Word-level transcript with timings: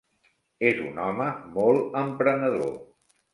És 0.69 0.79
un 0.85 0.97
home 1.07 1.27
molt 1.59 1.99
emprenedor. 2.01 2.73